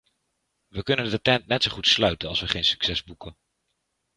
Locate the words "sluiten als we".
1.87-2.47